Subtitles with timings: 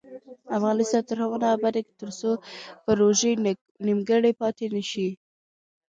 [0.57, 2.31] افغانستان تر هغو نه ابادیږي، ترڅو
[2.85, 3.31] پروژې
[3.85, 5.09] نیمګړې پاتې نشي.